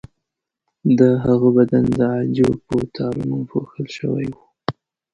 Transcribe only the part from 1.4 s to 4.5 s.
بدن د عاجو په تارونو پوښل شوی و.